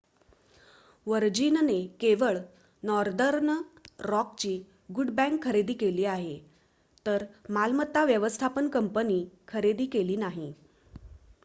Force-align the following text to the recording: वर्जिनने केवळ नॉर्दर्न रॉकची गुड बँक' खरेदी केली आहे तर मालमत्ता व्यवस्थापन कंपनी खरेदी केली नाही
वर्जिनने 1.07 1.75
केवळ 1.99 2.37
नॉर्दर्न 2.83 3.55
रॉकची 4.05 4.55
गुड 4.95 5.09
बँक' 5.15 5.41
खरेदी 5.43 5.73
केली 5.75 6.05
आहे 6.07 6.37
तर 7.05 7.25
मालमत्ता 7.51 8.03
व्यवस्थापन 8.05 8.69
कंपनी 8.71 9.23
खरेदी 9.47 9.85
केली 9.91 10.15
नाही 10.19 10.53